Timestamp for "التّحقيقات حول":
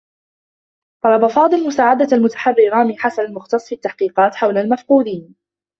3.75-4.57